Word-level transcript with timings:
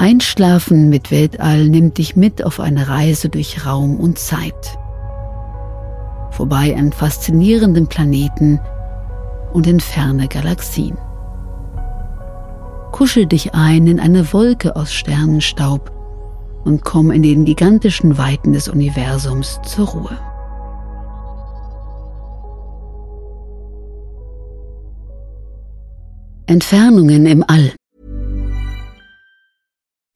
Einschlafen 0.00 0.88
mit 0.88 1.10
Weltall 1.10 1.68
nimmt 1.68 1.98
dich 1.98 2.16
mit 2.16 2.42
auf 2.42 2.58
eine 2.58 2.88
Reise 2.88 3.28
durch 3.28 3.66
Raum 3.66 4.00
und 4.00 4.18
Zeit. 4.18 4.78
Vorbei 6.30 6.74
an 6.74 6.90
faszinierenden 6.90 7.86
Planeten 7.86 8.58
und 9.52 9.66
in 9.66 9.78
ferne 9.78 10.26
Galaxien. 10.26 10.96
Kuschel 12.92 13.26
dich 13.26 13.54
ein 13.54 13.86
in 13.86 14.00
eine 14.00 14.32
Wolke 14.32 14.74
aus 14.74 14.90
Sternenstaub 14.90 15.92
und 16.64 16.82
komm 16.82 17.10
in 17.10 17.22
den 17.22 17.44
gigantischen 17.44 18.16
Weiten 18.16 18.54
des 18.54 18.68
Universums 18.68 19.60
zur 19.66 19.86
Ruhe. 19.86 20.18
Entfernungen 26.46 27.26
im 27.26 27.44
All. 27.46 27.74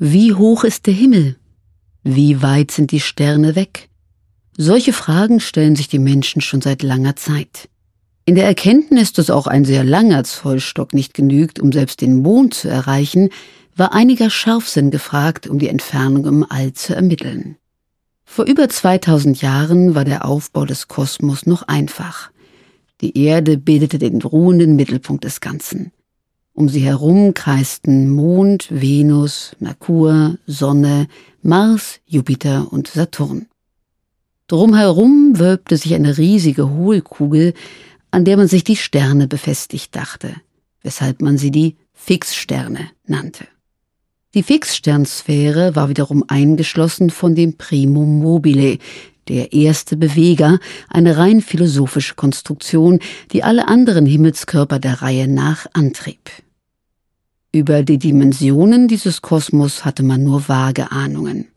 Wie 0.00 0.32
hoch 0.32 0.62
ist 0.62 0.86
der 0.86 0.94
Himmel? 0.94 1.34
Wie 2.04 2.40
weit 2.40 2.70
sind 2.70 2.92
die 2.92 3.00
Sterne 3.00 3.56
weg? 3.56 3.88
Solche 4.56 4.92
Fragen 4.92 5.40
stellen 5.40 5.74
sich 5.74 5.88
die 5.88 5.98
Menschen 5.98 6.40
schon 6.40 6.60
seit 6.60 6.84
langer 6.84 7.16
Zeit. 7.16 7.68
In 8.24 8.36
der 8.36 8.44
Erkenntnis, 8.44 9.12
dass 9.12 9.28
auch 9.28 9.48
ein 9.48 9.64
sehr 9.64 9.82
langer 9.82 10.22
Zollstock 10.22 10.94
nicht 10.94 11.14
genügt, 11.14 11.58
um 11.58 11.72
selbst 11.72 12.00
den 12.00 12.22
Mond 12.22 12.54
zu 12.54 12.68
erreichen, 12.68 13.30
war 13.74 13.92
einiger 13.92 14.30
Scharfsinn 14.30 14.92
gefragt, 14.92 15.48
um 15.48 15.58
die 15.58 15.68
Entfernung 15.68 16.26
im 16.26 16.46
All 16.48 16.72
zu 16.74 16.94
ermitteln. 16.94 17.56
Vor 18.24 18.44
über 18.44 18.68
2000 18.68 19.42
Jahren 19.42 19.96
war 19.96 20.04
der 20.04 20.26
Aufbau 20.26 20.64
des 20.64 20.86
Kosmos 20.86 21.44
noch 21.44 21.62
einfach. 21.62 22.30
Die 23.00 23.18
Erde 23.18 23.58
bildete 23.58 23.98
den 23.98 24.22
ruhenden 24.22 24.76
Mittelpunkt 24.76 25.24
des 25.24 25.40
Ganzen. 25.40 25.90
Um 26.58 26.68
sie 26.68 26.80
herum 26.80 27.34
kreisten 27.34 28.10
Mond, 28.10 28.66
Venus, 28.68 29.52
Merkur, 29.60 30.38
Sonne, 30.48 31.06
Mars, 31.40 32.00
Jupiter 32.04 32.72
und 32.72 32.88
Saturn. 32.88 33.46
Drumherum 34.48 35.38
wölbte 35.38 35.76
sich 35.76 35.94
eine 35.94 36.18
riesige 36.18 36.68
Hohlkugel, 36.68 37.54
an 38.10 38.24
der 38.24 38.36
man 38.36 38.48
sich 38.48 38.64
die 38.64 38.74
Sterne 38.74 39.28
befestigt 39.28 39.94
dachte, 39.94 40.34
weshalb 40.82 41.22
man 41.22 41.38
sie 41.38 41.52
die 41.52 41.76
Fixsterne 41.92 42.90
nannte. 43.06 43.46
Die 44.34 44.42
Fixsternsphäre 44.42 45.76
war 45.76 45.88
wiederum 45.88 46.24
eingeschlossen 46.26 47.10
von 47.10 47.36
dem 47.36 47.56
Primum 47.56 48.18
mobile, 48.18 48.78
der 49.28 49.52
erste 49.52 49.96
Beweger, 49.96 50.58
eine 50.88 51.18
rein 51.18 51.40
philosophische 51.40 52.16
Konstruktion, 52.16 52.98
die 53.30 53.44
alle 53.44 53.68
anderen 53.68 54.06
Himmelskörper 54.06 54.80
der 54.80 55.02
Reihe 55.02 55.28
nach 55.28 55.68
antrieb. 55.72 56.18
Über 57.50 57.82
die 57.82 57.98
Dimensionen 57.98 58.88
dieses 58.88 59.22
Kosmos 59.22 59.84
hatte 59.84 60.02
man 60.02 60.22
nur 60.22 60.48
vage 60.48 60.92
Ahnungen. 60.92 61.48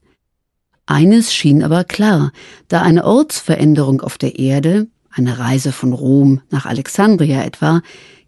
Eines 0.85 1.33
schien 1.33 1.63
aber 1.63 1.83
klar, 1.83 2.31
da 2.69 2.81
eine 2.81 3.05
Ortsveränderung 3.05 4.01
auf 4.01 4.17
der 4.17 4.39
Erde, 4.39 4.87
eine 5.09 5.37
Reise 5.37 5.73
von 5.73 5.91
Rom 5.91 6.41
nach 6.49 6.65
Alexandria 6.65 7.43
etwa, 7.43 7.81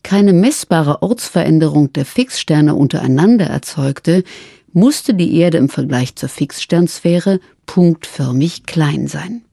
keine 0.03 0.33
messbare 0.33 1.01
Ortsveränderung 1.01 1.93
der 1.93 2.05
Fixsterne 2.05 2.75
untereinander 2.75 3.45
erzeugte, 3.45 4.25
musste 4.73 5.13
die 5.13 5.37
Erde 5.37 5.57
im 5.57 5.69
Vergleich 5.69 6.15
zur 6.15 6.27
Fixsternsphäre 6.27 7.39
punktförmig 7.65 8.65
klein 8.65 9.07
sein. 9.07 9.45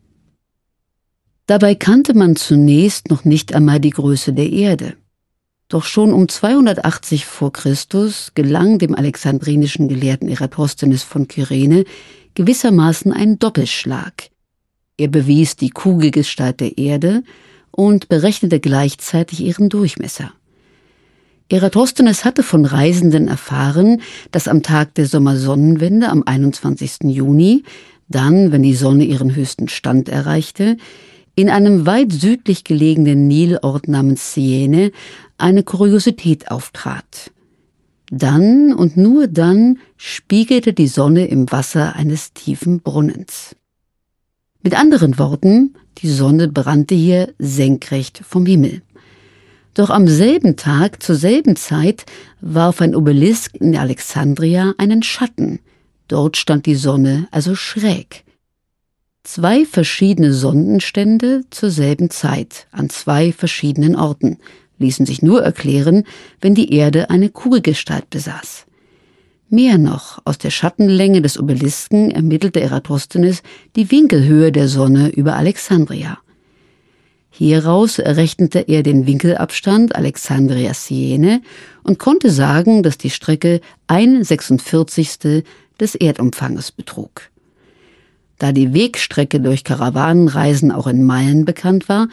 Dabei 1.47 1.77
kannte 1.77 2.15
man 2.15 2.35
zunächst 2.35 3.11
noch 3.11 3.25
nicht 3.25 3.55
einmal 3.55 3.79
die 3.79 3.91
Größe 3.91 4.33
der 4.33 4.51
Erde. 4.51 4.97
Doch 5.71 5.85
schon 5.85 6.13
um 6.13 6.29
280 6.29 7.27
vor 7.27 7.53
Christus 7.53 8.33
gelang 8.35 8.79
dem 8.79 8.97
alexandrinischen 8.97 9.87
Gelehrten 9.89 10.29
Eratosthenes 10.29 11.05
von 11.05 11.29
Kyrene 11.29 11.85
gewissermaßen 12.35 13.13
ein 13.13 13.39
Doppelschlag. 13.39 14.31
Er 14.97 15.07
bewies 15.07 15.55
die 15.55 15.71
Kugelgestalt 15.71 16.59
der 16.59 16.77
Erde 16.77 17.23
und 17.71 18.09
berechnete 18.09 18.59
gleichzeitig 18.59 19.43
ihren 19.43 19.69
Durchmesser. 19.69 20.33
Eratosthenes 21.49 22.25
hatte 22.25 22.43
von 22.43 22.65
Reisenden 22.65 23.29
erfahren, 23.29 24.03
dass 24.33 24.49
am 24.49 24.65
Tag 24.65 24.97
der 24.97 25.07
Sommersonnenwende 25.07 26.09
am 26.09 26.25
21. 26.27 27.05
Juni, 27.05 27.63
dann, 28.09 28.51
wenn 28.51 28.65
die 28.65 28.75
Sonne 28.75 29.05
ihren 29.05 29.37
höchsten 29.37 29.69
Stand 29.69 30.09
erreichte, 30.09 30.79
in 31.35 31.49
einem 31.49 31.87
weit 31.87 32.13
südlich 32.13 32.65
gelegenen 32.65 33.27
Nilort 33.27 33.89
namens 33.89 34.35
Siene 34.35 34.93
eine 35.39 35.63
Kuriosität 35.63 36.51
auftrat. 36.51 37.31
Dann 38.11 38.73
und 38.73 38.97
nur 38.97 39.29
dann 39.29 39.79
spiegelte 39.97 40.73
die 40.73 40.89
Sonne 40.89 41.27
im 41.27 41.51
Wasser 41.53 41.95
eines 41.95 42.33
tiefen 42.33 42.81
Brunnens. 42.81 43.55
Mit 44.63 44.79
anderen 44.79 45.19
Worten, 45.19 45.75
die 45.99 46.11
Sonne 46.11 46.49
brannte 46.49 46.95
hier 46.95 47.33
senkrecht 47.39 48.21
vom 48.27 48.45
Himmel. 48.47 48.83
Doch 49.75 49.91
am 49.91 50.09
selben 50.09 50.57
Tag, 50.57 51.03
zur 51.03 51.15
selben 51.15 51.57
Zeit, 51.57 52.05
warf 52.41 52.81
ein 52.83 52.97
Obelisk 52.97 53.55
in 53.55 53.77
Alexandria 53.77 54.75
einen 54.77 55.03
Schatten. 55.03 55.61
Dort 56.09 56.37
stand 56.37 56.67
die 56.67 56.75
Sonne 56.75 57.29
also 57.31 57.55
schräg. 57.55 58.25
Zwei 59.23 59.67
verschiedene 59.67 60.33
Sonnenstände 60.33 61.43
zur 61.51 61.71
selben 61.71 62.11
Zeit, 62.11 62.67
an 62.73 62.89
zwei 62.89 63.33
verschiedenen 63.33 63.95
Orten, 63.95 64.39
ließen 64.79 65.05
sich 65.05 65.21
nur 65.21 65.43
erklären, 65.43 66.05
wenn 66.41 66.55
die 66.55 66.73
Erde 66.73 67.11
eine 67.11 67.29
Kugelgestalt 67.29 68.09
besaß. 68.09 68.67
Mehr 69.51 69.79
noch, 69.79 70.21
aus 70.25 70.39
der 70.39 70.51
Schattenlänge 70.51 71.21
des 71.21 71.39
Obelisken 71.39 72.11
ermittelte 72.11 72.61
Eratosthenes 72.61 73.43
die 73.77 73.91
Winkelhöhe 73.91 74.53
der 74.53 74.69
Sonne 74.69 75.11
über 75.11 75.37
Alexandria. 75.37 76.19
Hieraus 77.31 77.99
errechnete 77.99 78.61
er 78.61 78.83
den 78.83 79.07
Winkelabstand 79.07 79.97
Alexandria-Siene 79.97 81.43
und 81.83 81.99
konnte 81.99 82.31
sagen, 82.31 82.83
dass 82.83 82.97
die 82.97 83.11
Strecke 83.11 83.61
ein 83.87 84.25
46. 84.25 85.45
des 85.79 85.95
Erdumfanges 85.95 86.73
betrug. 86.73 87.31
Da 88.41 88.53
die 88.53 88.73
Wegstrecke 88.73 89.39
durch 89.39 89.65
Karawanenreisen 89.65 90.73
auch 90.73 90.87
in 90.87 91.05
Meilen 91.05 91.45
bekannt 91.45 91.91
war, 91.91 92.09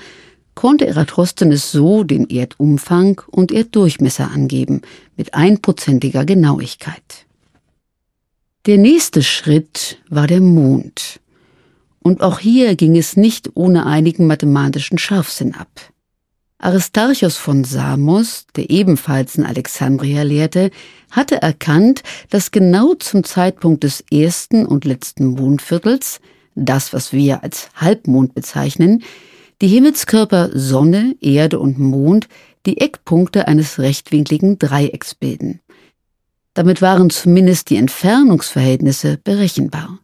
konnte 0.56 0.86
Eratosthenes 0.86 1.72
so 1.72 2.04
den 2.04 2.30
Erdumfang 2.30 3.22
und 3.32 3.54
Erddurchmesser 3.54 4.30
angeben, 4.30 4.82
mit 5.16 5.34
einprozentiger 5.34 6.26
Genauigkeit. 6.26 7.26
Der 8.66 8.78
nächste 8.78 9.24
Schritt 9.24 10.00
war 10.10 10.28
der 10.28 10.42
Mond. 10.42 11.22
Und 12.00 12.22
auch 12.22 12.40
hier 12.40 12.76
ging 12.76 12.98
es 12.98 13.16
nicht 13.16 13.52
ohne 13.54 13.86
einigen 13.86 14.28
mathematischen 14.28 14.98
Scharfsinn 14.98 15.56
ab. 15.56 15.70
Aristarchos 16.60 17.38
von 17.38 17.64
Samos, 17.64 18.48
der 18.56 18.70
ebenfalls 18.72 19.36
in 19.36 19.46
Alexandria 19.46 20.24
lehrte, 20.24 20.72
hatte 21.12 21.42
erkannt, 21.42 22.02
dass 22.32 22.50
genau 22.50 22.96
zum 22.96 23.24
Zeitpunkt 23.24 23.84
des 23.84 24.04
ersten 24.12 24.66
und 24.66 24.84
letzten 24.84 25.28
Mondviertels, 25.28 26.20
das, 26.56 26.94
was 26.94 27.14
wir 27.14 27.44
als 27.44 27.70
Halbmond 27.76 28.34
bezeichnen, 28.34 29.04
die 29.62 29.68
Himmelskörper 29.68 30.50
Sonne, 30.54 31.16
Erde 31.22 31.60
und 31.60 31.78
Mond 31.78 32.28
die 32.66 32.82
Eckpunkte 32.82 33.48
eines 33.48 33.80
rechtwinkligen 33.80 34.58
Dreiecks 34.58 35.14
bilden. 35.14 35.62
Damit 36.56 36.82
waren 36.82 37.12
zumindest 37.12 37.70
die 37.70 37.78
Entfernungsverhältnisse 37.78 39.20
berechenbar. 39.24 40.00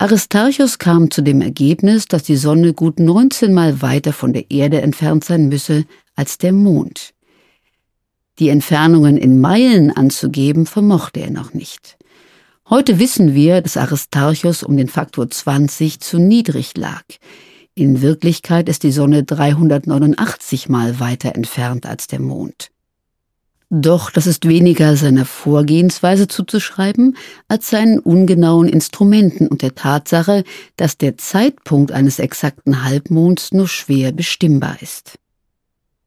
Aristarchus 0.00 0.78
kam 0.78 1.10
zu 1.10 1.20
dem 1.20 1.42
Ergebnis, 1.42 2.06
dass 2.06 2.22
die 2.22 2.36
Sonne 2.36 2.72
gut 2.72 2.98
19 2.98 3.52
Mal 3.52 3.82
weiter 3.82 4.14
von 4.14 4.32
der 4.32 4.50
Erde 4.50 4.80
entfernt 4.80 5.24
sein 5.24 5.50
müsse 5.50 5.84
als 6.16 6.38
der 6.38 6.52
Mond. 6.52 7.12
Die 8.38 8.48
Entfernungen 8.48 9.18
in 9.18 9.42
Meilen 9.42 9.90
anzugeben, 9.94 10.64
vermochte 10.64 11.20
er 11.20 11.30
noch 11.30 11.52
nicht. 11.52 11.98
Heute 12.70 12.98
wissen 12.98 13.34
wir, 13.34 13.60
dass 13.60 13.76
Aristarchus 13.76 14.62
um 14.62 14.78
den 14.78 14.88
Faktor 14.88 15.28
20 15.28 16.00
zu 16.00 16.18
niedrig 16.18 16.78
lag. 16.78 17.04
In 17.74 18.00
Wirklichkeit 18.00 18.70
ist 18.70 18.84
die 18.84 18.92
Sonne 18.92 19.22
389 19.22 20.70
Mal 20.70 20.98
weiter 20.98 21.34
entfernt 21.34 21.84
als 21.84 22.06
der 22.06 22.20
Mond. 22.20 22.70
Doch 23.72 24.10
das 24.10 24.26
ist 24.26 24.48
weniger 24.48 24.96
seiner 24.96 25.24
Vorgehensweise 25.24 26.26
zuzuschreiben 26.26 27.16
als 27.46 27.70
seinen 27.70 28.00
ungenauen 28.00 28.68
Instrumenten 28.68 29.46
und 29.46 29.62
der 29.62 29.76
Tatsache, 29.76 30.42
dass 30.76 30.98
der 30.98 31.16
Zeitpunkt 31.16 31.92
eines 31.92 32.18
exakten 32.18 32.84
Halbmonds 32.84 33.52
nur 33.52 33.68
schwer 33.68 34.10
bestimmbar 34.10 34.82
ist. 34.82 35.20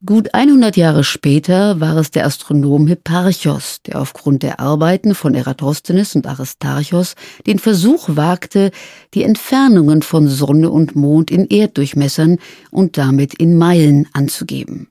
Gut 0.06 0.34
100 0.34 0.76
Jahre 0.76 1.06
später 1.06 1.80
war 1.80 1.96
es 1.96 2.12
der 2.12 2.26
Astronom 2.26 2.88
Hipparchos, 2.88 3.82
der 3.84 4.02
aufgrund 4.02 4.44
der 4.44 4.60
Arbeiten 4.60 5.16
von 5.16 5.34
Eratosthenes 5.34 6.14
und 6.18 6.28
Aristarchos 6.28 7.16
den 7.48 7.58
Versuch 7.58 8.10
wagte, 8.10 8.72
die 9.14 9.24
Entfernungen 9.24 10.02
von 10.02 10.28
Sonne 10.28 10.70
und 10.70 10.98
Mond 10.98 11.32
in 11.32 11.50
Erddurchmessern 11.50 12.40
und 12.70 12.98
damit 12.98 13.36
in 13.36 13.58
Meilen 13.58 14.10
anzugeben. 14.12 14.90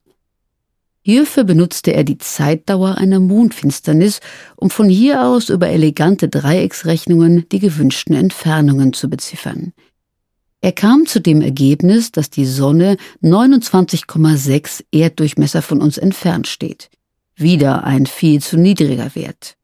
Hierfür 1.04 1.42
benutzte 1.42 1.92
er 1.92 2.04
die 2.04 2.18
Zeitdauer 2.18 2.96
einer 2.96 3.18
Mondfinsternis, 3.18 4.20
um 4.56 4.70
von 4.70 4.88
hier 4.88 5.26
aus 5.26 5.48
über 5.48 5.68
elegante 5.68 6.28
Dreiecksrechnungen 6.28 7.48
die 7.50 7.58
gewünschten 7.58 8.14
Entfernungen 8.14 8.92
zu 8.92 9.10
beziffern. 9.10 9.72
Er 10.60 10.70
kam 10.70 11.06
zu 11.06 11.20
dem 11.20 11.40
Ergebnis, 11.40 12.12
dass 12.12 12.30
die 12.30 12.46
Sonne 12.46 12.96
29,6 13.20 14.84
Erddurchmesser 14.92 15.60
von 15.60 15.82
uns 15.82 15.98
entfernt 15.98 16.46
steht. 16.46 16.88
Wieder 17.34 17.82
ein 17.82 18.06
viel 18.06 18.40
zu 18.40 18.56
niedriger 18.56 19.16
Wert. 19.16 19.56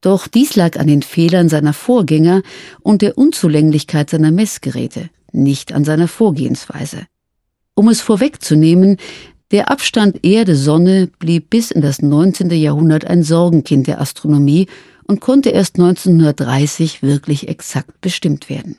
Doch 0.00 0.26
dies 0.26 0.56
lag 0.56 0.78
an 0.78 0.86
den 0.86 1.02
Fehlern 1.02 1.50
seiner 1.50 1.74
Vorgänger 1.74 2.42
und 2.80 3.02
der 3.02 3.18
Unzulänglichkeit 3.18 4.08
seiner 4.08 4.30
Messgeräte, 4.30 5.10
nicht 5.32 5.74
an 5.74 5.84
seiner 5.84 6.08
Vorgehensweise. 6.08 7.06
Um 7.74 7.88
es 7.88 8.00
vorwegzunehmen, 8.00 8.96
der 9.52 9.70
Abstand 9.70 10.20
Erde-Sonne 10.24 11.10
blieb 11.18 11.50
bis 11.50 11.70
in 11.70 11.82
das 11.82 12.00
19. 12.00 12.50
Jahrhundert 12.50 13.04
ein 13.04 13.22
Sorgenkind 13.22 13.86
der 13.86 14.00
Astronomie 14.00 14.66
und 15.04 15.20
konnte 15.20 15.50
erst 15.50 15.78
1930 15.78 17.02
wirklich 17.02 17.48
exakt 17.48 18.00
bestimmt 18.00 18.48
werden. 18.48 18.78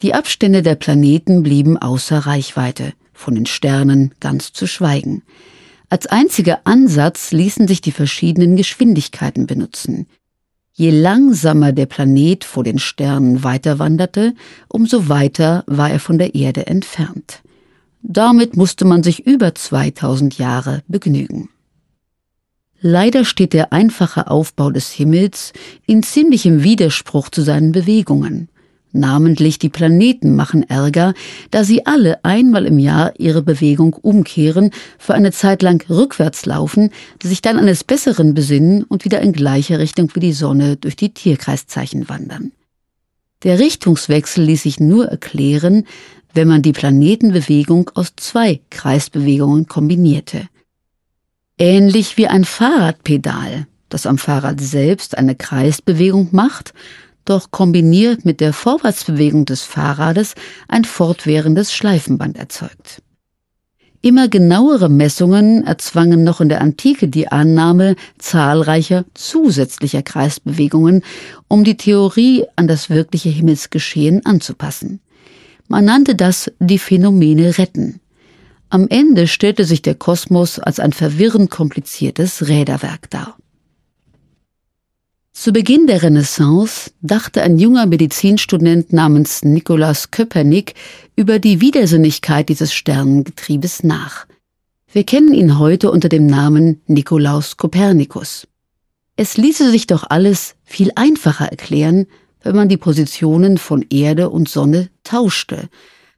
Die 0.00 0.14
Abstände 0.14 0.62
der 0.62 0.76
Planeten 0.76 1.42
blieben 1.42 1.76
außer 1.76 2.18
Reichweite, 2.18 2.92
von 3.12 3.34
den 3.34 3.46
Sternen 3.46 4.14
ganz 4.20 4.52
zu 4.52 4.68
schweigen. 4.68 5.22
Als 5.90 6.06
einziger 6.06 6.60
Ansatz 6.62 7.32
ließen 7.32 7.66
sich 7.66 7.80
die 7.80 7.90
verschiedenen 7.90 8.54
Geschwindigkeiten 8.54 9.48
benutzen. 9.48 10.06
Je 10.72 10.90
langsamer 10.90 11.72
der 11.72 11.86
Planet 11.86 12.44
vor 12.44 12.62
den 12.62 12.78
Sternen 12.78 13.42
weiterwanderte, 13.42 14.34
umso 14.68 15.08
weiter 15.08 15.64
war 15.66 15.90
er 15.90 15.98
von 15.98 16.18
der 16.18 16.36
Erde 16.36 16.68
entfernt. 16.68 17.42
Damit 18.10 18.56
musste 18.56 18.86
man 18.86 19.02
sich 19.02 19.26
über 19.26 19.54
2000 19.54 20.38
Jahre 20.38 20.82
begnügen. 20.88 21.50
Leider 22.80 23.26
steht 23.26 23.52
der 23.52 23.74
einfache 23.74 24.30
Aufbau 24.30 24.70
des 24.70 24.90
Himmels 24.90 25.52
in 25.86 26.02
ziemlichem 26.02 26.62
Widerspruch 26.62 27.28
zu 27.28 27.42
seinen 27.42 27.70
Bewegungen. 27.70 28.48
Namentlich 28.92 29.58
die 29.58 29.68
Planeten 29.68 30.34
machen 30.34 30.62
Ärger, 30.62 31.12
da 31.50 31.64
sie 31.64 31.84
alle 31.84 32.24
einmal 32.24 32.64
im 32.64 32.78
Jahr 32.78 33.12
ihre 33.18 33.42
Bewegung 33.42 33.92
umkehren, 33.92 34.70
für 34.96 35.12
eine 35.12 35.30
Zeit 35.30 35.60
lang 35.60 35.84
rückwärts 35.90 36.46
laufen, 36.46 36.90
sich 37.22 37.42
dann 37.42 37.58
eines 37.58 37.84
Besseren 37.84 38.32
besinnen 38.32 38.84
und 38.84 39.04
wieder 39.04 39.20
in 39.20 39.34
gleicher 39.34 39.80
Richtung 39.80 40.10
wie 40.14 40.20
die 40.20 40.32
Sonne 40.32 40.76
durch 40.76 40.96
die 40.96 41.12
Tierkreiszeichen 41.12 42.08
wandern. 42.08 42.52
Der 43.44 43.60
Richtungswechsel 43.60 44.42
ließ 44.42 44.64
sich 44.64 44.80
nur 44.80 45.06
erklären, 45.06 45.84
wenn 46.34 46.48
man 46.48 46.62
die 46.62 46.72
Planetenbewegung 46.72 47.90
aus 47.94 48.12
zwei 48.16 48.60
Kreisbewegungen 48.70 49.66
kombinierte. 49.66 50.48
Ähnlich 51.58 52.16
wie 52.16 52.28
ein 52.28 52.44
Fahrradpedal, 52.44 53.66
das 53.88 54.06
am 54.06 54.18
Fahrrad 54.18 54.60
selbst 54.60 55.18
eine 55.18 55.34
Kreisbewegung 55.34 56.28
macht, 56.32 56.72
doch 57.24 57.50
kombiniert 57.50 58.24
mit 58.24 58.40
der 58.40 58.52
Vorwärtsbewegung 58.52 59.44
des 59.44 59.62
Fahrrades 59.62 60.34
ein 60.68 60.84
fortwährendes 60.84 61.72
Schleifenband 61.72 62.38
erzeugt. 62.38 63.02
Immer 64.00 64.28
genauere 64.28 64.88
Messungen 64.88 65.66
erzwangen 65.66 66.22
noch 66.22 66.40
in 66.40 66.48
der 66.48 66.60
Antike 66.60 67.08
die 67.08 67.28
Annahme 67.28 67.96
zahlreicher 68.18 69.04
zusätzlicher 69.14 70.02
Kreisbewegungen, 70.02 71.02
um 71.48 71.64
die 71.64 71.76
Theorie 71.76 72.44
an 72.54 72.68
das 72.68 72.90
wirkliche 72.90 73.28
Himmelsgeschehen 73.28 74.24
anzupassen. 74.24 75.00
Man 75.68 75.84
nannte 75.84 76.14
das 76.14 76.50
die 76.58 76.78
Phänomene 76.78 77.58
retten. 77.58 78.00
Am 78.70 78.88
Ende 78.88 79.28
stellte 79.28 79.64
sich 79.64 79.82
der 79.82 79.94
Kosmos 79.94 80.58
als 80.58 80.80
ein 80.80 80.92
verwirrend 80.92 81.50
kompliziertes 81.50 82.48
Räderwerk 82.48 83.10
dar. 83.10 83.36
Zu 85.32 85.52
Beginn 85.52 85.86
der 85.86 86.02
Renaissance 86.02 86.90
dachte 87.00 87.42
ein 87.42 87.58
junger 87.58 87.86
Medizinstudent 87.86 88.92
namens 88.92 89.44
Nikolaus 89.44 90.10
Köpernik 90.10 90.74
über 91.14 91.38
die 91.38 91.60
Widersinnigkeit 91.60 92.48
dieses 92.48 92.74
Sternengetriebes 92.74 93.84
nach. 93.84 94.26
Wir 94.90 95.04
kennen 95.04 95.32
ihn 95.32 95.58
heute 95.58 95.92
unter 95.92 96.08
dem 96.08 96.26
Namen 96.26 96.80
Nikolaus 96.86 97.56
Kopernikus. 97.56 98.48
Es 99.16 99.36
ließe 99.36 99.70
sich 99.70 99.86
doch 99.86 100.04
alles 100.08 100.56
viel 100.64 100.90
einfacher 100.96 101.46
erklären, 101.46 102.06
wenn 102.42 102.56
man 102.56 102.68
die 102.68 102.76
Positionen 102.76 103.58
von 103.58 103.84
Erde 103.90 104.30
und 104.30 104.48
Sonne 104.48 104.90
tauschte. 105.04 105.68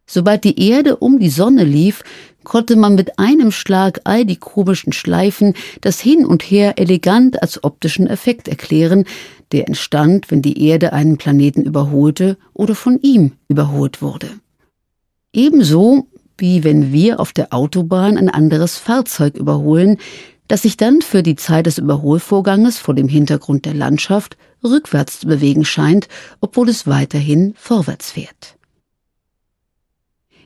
Sobald 0.06 0.44
die 0.44 0.60
Erde 0.68 0.96
um 0.96 1.18
die 1.20 1.30
Sonne 1.30 1.64
lief, 1.64 2.02
konnte 2.42 2.74
man 2.74 2.94
mit 2.94 3.18
einem 3.18 3.52
Schlag 3.52 4.00
all 4.04 4.24
die 4.24 4.36
komischen 4.36 4.92
Schleifen, 4.92 5.54
das 5.82 6.00
Hin 6.00 6.24
und 6.26 6.42
Her 6.42 6.78
elegant 6.78 7.42
als 7.42 7.62
optischen 7.62 8.06
Effekt 8.06 8.48
erklären, 8.48 9.04
der 9.52 9.68
entstand, 9.68 10.30
wenn 10.30 10.42
die 10.42 10.66
Erde 10.66 10.92
einen 10.92 11.16
Planeten 11.16 11.62
überholte 11.62 12.36
oder 12.54 12.74
von 12.74 12.98
ihm 13.02 13.32
überholt 13.48 14.02
wurde. 14.02 14.28
Ebenso 15.32 16.06
wie 16.40 16.64
wenn 16.64 16.92
wir 16.92 17.20
auf 17.20 17.32
der 17.32 17.52
Autobahn 17.52 18.16
ein 18.16 18.30
anderes 18.30 18.78
Fahrzeug 18.78 19.36
überholen, 19.36 19.98
das 20.50 20.62
sich 20.62 20.76
dann 20.76 21.00
für 21.00 21.22
die 21.22 21.36
Zeit 21.36 21.66
des 21.66 21.78
Überholvorganges 21.78 22.76
vor 22.76 22.92
dem 22.94 23.06
Hintergrund 23.06 23.66
der 23.66 23.74
Landschaft 23.74 24.36
rückwärts 24.64 25.20
zu 25.20 25.28
bewegen 25.28 25.64
scheint, 25.64 26.08
obwohl 26.40 26.68
es 26.68 26.88
weiterhin 26.88 27.54
vorwärts 27.56 28.10
fährt. 28.10 28.56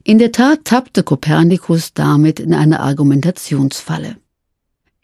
In 0.04 0.18
der 0.18 0.30
Tat 0.30 0.66
tappte 0.66 1.04
Kopernikus 1.04 1.94
damit 1.94 2.38
in 2.38 2.52
eine 2.52 2.80
Argumentationsfalle. 2.80 4.16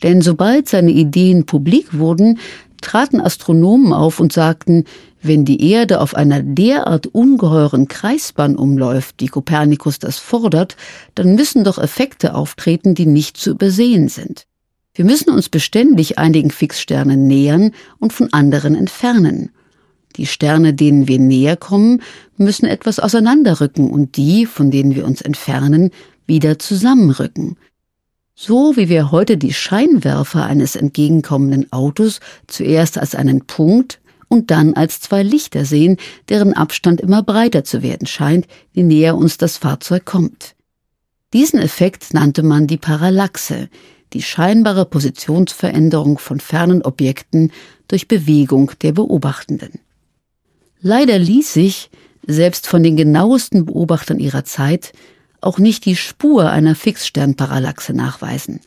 Denn 0.02 0.20
sobald 0.20 0.68
seine 0.68 0.90
Ideen 0.90 1.46
publik 1.46 1.98
wurden, 1.98 2.38
traten 2.82 3.22
Astronomen 3.22 3.94
auf 3.94 4.20
und 4.20 4.34
sagten, 4.34 4.84
wenn 5.22 5.46
die 5.46 5.70
Erde 5.70 6.02
auf 6.02 6.14
einer 6.14 6.42
derart 6.42 7.06
ungeheuren 7.06 7.88
Kreisbahn 7.88 8.54
umläuft, 8.54 9.16
wie 9.20 9.28
Kopernikus 9.28 9.98
das 9.98 10.18
fordert, 10.18 10.76
dann 11.14 11.36
müssen 11.36 11.64
doch 11.64 11.78
Effekte 11.78 12.34
auftreten, 12.34 12.94
die 12.94 13.06
nicht 13.06 13.38
zu 13.38 13.52
übersehen 13.52 14.08
sind. 14.08 14.46
Wir 14.94 15.04
müssen 15.04 15.30
uns 15.30 15.49
beständig 15.49 16.18
einigen 16.18 16.50
Fixsternen 16.50 17.26
nähern 17.26 17.73
und 17.99 18.12
von 18.12 18.32
anderen 18.32 18.75
entfernen. 18.75 19.50
Die 20.16 20.26
Sterne, 20.26 20.75
denen 20.75 21.06
wir 21.06 21.18
näher 21.18 21.56
kommen, 21.56 22.02
müssen 22.37 22.66
etwas 22.66 22.99
auseinanderrücken 22.99 23.90
und 23.90 24.16
die, 24.16 24.47
von 24.47 24.70
denen 24.70 24.94
wir 24.94 25.04
uns 25.04 25.23
entfernen, 25.23 25.90
wieder 26.26 26.59
zusammenrücken. 26.59 27.56
So 28.35 28.76
wie 28.76 28.88
wir 28.88 29.12
heute 29.12 29.37
die 29.37 29.52
Scheinwerfer 29.52 30.44
eines 30.47 30.75
entgegenkommenden 30.75 31.73
Autos 31.73 32.20
zuerst 32.47 32.99
als 32.99 33.14
einen 33.14 33.47
Punkt 33.47 34.00
und 34.28 34.50
dann 34.50 34.75
als 34.75 35.00
zwei 35.00 35.23
Lichter 35.23 35.64
sehen, 35.64 35.99
deren 36.28 36.54
Abstand 36.54 37.00
immer 37.00 37.23
breiter 37.23 37.64
zu 37.64 37.82
werden 37.82 38.06
scheint, 38.06 38.47
je 38.73 38.82
näher 38.82 39.16
uns 39.16 39.38
das 39.38 39.59
Fahrzeug 39.59 40.04
kommt. 40.04 40.54
Diesen 41.32 41.61
Effekt 41.61 42.14
nannte 42.14 42.42
man 42.42 42.66
die 42.66 42.78
Parallaxe, 42.78 43.68
die 44.12 44.22
scheinbare 44.22 44.84
Positionsveränderung 44.84 46.18
von 46.18 46.40
fernen 46.40 46.82
Objekten 46.82 47.52
durch 47.88 48.08
Bewegung 48.08 48.72
der 48.82 48.92
Beobachtenden. 48.92 49.80
Leider 50.80 51.18
ließ 51.18 51.52
sich, 51.52 51.90
selbst 52.26 52.66
von 52.66 52.82
den 52.82 52.96
genauesten 52.96 53.66
Beobachtern 53.66 54.18
ihrer 54.18 54.44
Zeit, 54.44 54.92
auch 55.40 55.58
nicht 55.58 55.84
die 55.84 55.96
Spur 55.96 56.50
einer 56.50 56.74
Fixsternparallaxe 56.74 57.92
nachweisen. 57.92 58.60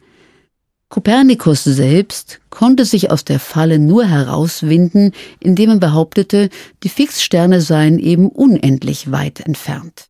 Kopernikus 0.89 1.63
selbst 1.63 2.39
konnte 2.51 2.85
sich 2.85 3.09
aus 3.09 3.25
der 3.25 3.39
Falle 3.39 3.79
nur 3.79 4.05
herauswinden, 4.05 5.11
indem 5.39 5.71
er 5.71 5.77
behauptete, 5.77 6.49
die 6.83 6.89
Fixsterne 6.89 7.61
seien 7.61 7.97
eben 7.97 8.29
unendlich 8.29 9.11
weit 9.11 9.39
entfernt. 9.39 10.09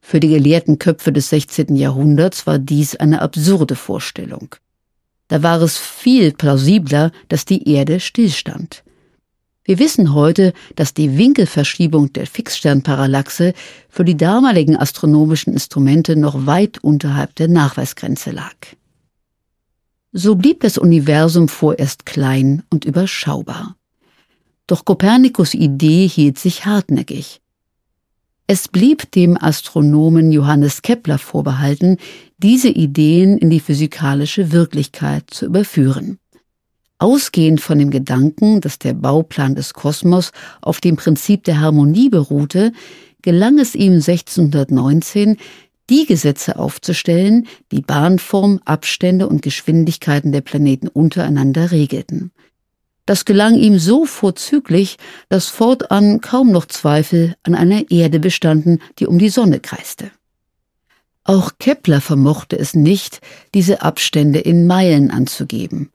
Für 0.00 0.20
die 0.20 0.28
gelehrten 0.28 0.78
Köpfe 0.78 1.12
des 1.12 1.28
16. 1.28 1.76
Jahrhunderts 1.76 2.46
war 2.46 2.58
dies 2.58 2.96
eine 2.96 3.20
absurde 3.20 3.76
Vorstellung. 3.76 4.54
Da 5.32 5.42
war 5.42 5.62
es 5.62 5.78
viel 5.78 6.32
plausibler, 6.32 7.10
dass 7.28 7.46
die 7.46 7.66
Erde 7.66 8.00
stillstand. 8.00 8.84
Wir 9.64 9.78
wissen 9.78 10.12
heute, 10.12 10.52
dass 10.76 10.92
die 10.92 11.16
Winkelverschiebung 11.16 12.12
der 12.12 12.26
Fixsternparallaxe 12.26 13.54
für 13.88 14.04
die 14.04 14.18
damaligen 14.18 14.76
astronomischen 14.76 15.54
Instrumente 15.54 16.16
noch 16.16 16.44
weit 16.44 16.84
unterhalb 16.84 17.34
der 17.36 17.48
Nachweisgrenze 17.48 18.30
lag. 18.30 18.56
So 20.12 20.34
blieb 20.34 20.60
das 20.60 20.76
Universum 20.76 21.48
vorerst 21.48 22.04
klein 22.04 22.62
und 22.68 22.84
überschaubar. 22.84 23.76
Doch 24.66 24.84
Kopernikus 24.84 25.54
Idee 25.54 26.06
hielt 26.08 26.38
sich 26.38 26.66
hartnäckig. 26.66 27.41
Es 28.54 28.68
blieb 28.68 29.10
dem 29.12 29.42
Astronomen 29.42 30.30
Johannes 30.30 30.82
Kepler 30.82 31.16
vorbehalten, 31.16 31.96
diese 32.36 32.68
Ideen 32.68 33.38
in 33.38 33.48
die 33.48 33.60
physikalische 33.60 34.52
Wirklichkeit 34.52 35.24
zu 35.30 35.46
überführen. 35.46 36.18
Ausgehend 36.98 37.62
von 37.62 37.78
dem 37.78 37.90
Gedanken, 37.90 38.60
dass 38.60 38.78
der 38.78 38.92
Bauplan 38.92 39.54
des 39.54 39.72
Kosmos 39.72 40.32
auf 40.60 40.82
dem 40.82 40.96
Prinzip 40.96 41.44
der 41.44 41.60
Harmonie 41.60 42.10
beruhte, 42.10 42.72
gelang 43.22 43.58
es 43.58 43.74
ihm 43.74 43.94
1619, 43.94 45.38
die 45.88 46.04
Gesetze 46.04 46.58
aufzustellen, 46.58 47.46
die 47.70 47.80
Bahnform, 47.80 48.60
Abstände 48.66 49.30
und 49.30 49.40
Geschwindigkeiten 49.40 50.30
der 50.30 50.42
Planeten 50.42 50.88
untereinander 50.88 51.70
regelten. 51.70 52.32
Das 53.04 53.24
gelang 53.24 53.56
ihm 53.56 53.78
so 53.78 54.04
vorzüglich, 54.04 54.96
dass 55.28 55.48
fortan 55.48 56.20
kaum 56.20 56.52
noch 56.52 56.66
Zweifel 56.66 57.34
an 57.42 57.54
einer 57.54 57.90
Erde 57.90 58.20
bestanden, 58.20 58.80
die 58.98 59.06
um 59.06 59.18
die 59.18 59.28
Sonne 59.28 59.58
kreiste. 59.60 60.10
Auch 61.24 61.52
Kepler 61.58 62.00
vermochte 62.00 62.58
es 62.58 62.74
nicht, 62.74 63.20
diese 63.54 63.82
Abstände 63.82 64.40
in 64.40 64.66
Meilen 64.66 65.10
anzugeben. 65.10 65.90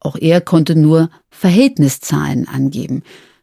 Auch 0.00 0.16
er 0.16 0.40
konnte 0.40 0.74
nur 0.74 1.10
Verhältniszahlen 1.30 2.48
angeben. 2.48 3.02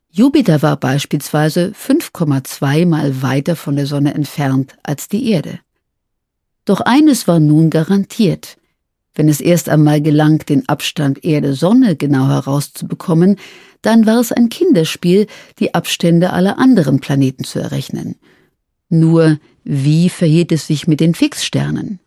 Jupiter 0.10 0.64
war 0.64 0.78
beispielsweise 0.78 1.74
5,2 1.80 2.88
mal 2.88 3.22
weiter 3.22 3.56
von 3.56 3.76
der 3.76 3.86
Sonne 3.86 4.16
entfernt 4.16 4.76
als 4.82 5.08
die 5.08 5.30
Erde. 5.30 5.60
Doch 6.66 6.82
eines 6.82 7.28
war 7.28 7.40
nun 7.40 7.70
garantiert. 7.70 8.58
Wenn 9.18 9.30
es 9.30 9.42
erst 9.42 9.68
einmal 9.68 10.00
gelang, 10.00 10.46
den 10.46 10.70
Abstand 10.70 11.26
Erde-Sonne 11.26 11.96
genau 11.96 12.28
herauszubekommen, 12.28 13.38
dann 13.82 14.06
war 14.06 14.20
es 14.20 14.32
ein 14.32 14.50
Kinderspiel, 14.50 15.26
die 15.58 15.74
Abstände 15.74 16.34
aller 16.34 16.60
anderen 16.60 17.00
Planeten 17.00 17.44
zu 17.44 17.60
errechnen. 17.60 18.16
Nur, 18.90 19.40
wie 19.64 20.10
verhielt 20.10 20.52
es 20.52 20.68
sich 20.68 20.88
mit 20.88 21.00
den 21.00 21.16
Fixsternen? 21.16 22.00